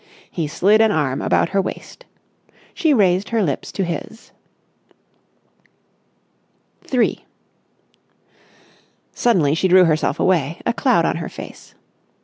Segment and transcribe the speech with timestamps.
[0.31, 2.05] He slid an arm about her waist.
[2.73, 4.31] She raised her lips to his.§
[6.89, 7.23] 3
[9.13, 11.75] Suddenly she drew herself away, a cloud on her face.